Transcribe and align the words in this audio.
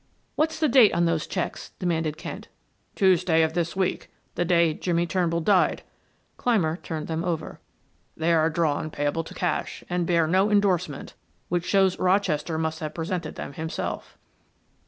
"What's 0.35 0.59
the 0.59 0.67
date 0.67 0.95
on 0.95 1.05
those 1.05 1.27
checks?" 1.27 1.73
demanded 1.77 2.17
Kent. 2.17 2.47
"Tuesday 2.95 3.43
of 3.43 3.53
this 3.53 3.75
week 3.75 4.09
the 4.33 4.43
day 4.43 4.73
Jimmie 4.73 5.05
Turnbull 5.05 5.41
died." 5.41 5.83
Clymer 6.37 6.77
turned 6.77 7.05
them 7.05 7.23
over. 7.23 7.59
"They 8.17 8.33
are 8.33 8.49
drawn 8.49 8.89
payable 8.89 9.23
to 9.23 9.35
cash, 9.35 9.83
and 9.91 10.07
bear 10.07 10.25
no 10.25 10.49
endorsement, 10.49 11.13
which 11.49 11.65
shows 11.67 11.99
Rochester 11.99 12.57
must 12.57 12.79
have 12.79 12.95
presented 12.95 13.35
them 13.35 13.53
himself." 13.53 14.17